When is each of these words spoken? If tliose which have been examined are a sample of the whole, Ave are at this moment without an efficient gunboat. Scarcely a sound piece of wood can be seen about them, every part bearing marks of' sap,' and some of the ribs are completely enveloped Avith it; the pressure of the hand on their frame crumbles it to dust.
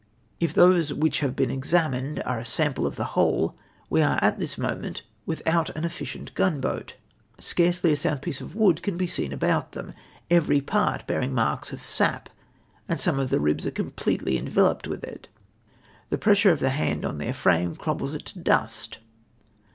If 0.39 0.55
tliose 0.55 0.91
which 0.93 1.19
have 1.19 1.35
been 1.35 1.51
examined 1.51 2.23
are 2.25 2.39
a 2.39 2.43
sample 2.43 2.87
of 2.87 2.95
the 2.95 3.03
whole, 3.13 3.55
Ave 3.91 4.01
are 4.01 4.17
at 4.19 4.39
this 4.39 4.57
moment 4.57 5.03
without 5.27 5.69
an 5.77 5.85
efficient 5.85 6.33
gunboat. 6.33 6.95
Scarcely 7.37 7.91
a 7.91 7.95
sound 7.95 8.23
piece 8.23 8.41
of 8.41 8.55
wood 8.55 8.81
can 8.81 8.97
be 8.97 9.05
seen 9.05 9.31
about 9.31 9.73
them, 9.73 9.93
every 10.31 10.59
part 10.59 11.05
bearing 11.05 11.35
marks 11.35 11.71
of' 11.71 11.81
sap,' 11.99 12.31
and 12.89 12.99
some 12.99 13.19
of 13.19 13.29
the 13.29 13.39
ribs 13.39 13.67
are 13.67 13.69
completely 13.69 14.39
enveloped 14.39 14.85
Avith 14.89 15.03
it; 15.03 15.27
the 16.09 16.17
pressure 16.17 16.49
of 16.51 16.61
the 16.61 16.71
hand 16.71 17.05
on 17.05 17.19
their 17.19 17.31
frame 17.31 17.75
crumbles 17.75 18.15
it 18.15 18.25
to 18.25 18.39
dust. 18.39 18.97